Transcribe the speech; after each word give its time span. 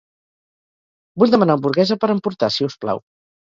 Vull 1.21 1.35
demanar 1.37 1.59
hamburguesa 1.59 2.01
per 2.05 2.13
emportar, 2.17 2.53
si 2.59 2.69
us 2.73 2.83
plau. 2.87 3.07